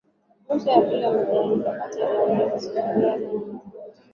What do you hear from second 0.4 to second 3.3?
nusu ya pili wamegawanyika kati ya Waorthodoksi asilimia